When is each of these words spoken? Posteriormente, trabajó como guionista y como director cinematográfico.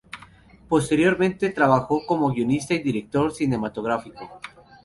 Posteriormente, 0.67 1.51
trabajó 1.51 2.03
como 2.07 2.31
guionista 2.31 2.73
y 2.73 2.77
como 2.79 2.85
director 2.91 3.31
cinematográfico. 3.33 4.41